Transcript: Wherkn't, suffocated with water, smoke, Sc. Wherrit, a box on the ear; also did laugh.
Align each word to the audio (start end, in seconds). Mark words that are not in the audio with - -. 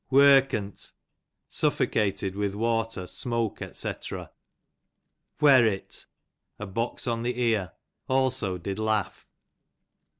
Wherkn't, 0.11 0.93
suffocated 1.47 2.35
with 2.35 2.55
water, 2.55 3.05
smoke, 3.05 3.59
Sc. 3.73 4.11
Wherrit, 5.39 6.07
a 6.57 6.65
box 6.65 7.05
on 7.05 7.21
the 7.21 7.39
ear; 7.39 7.73
also 8.09 8.57
did 8.57 8.79
laugh. 8.79 9.27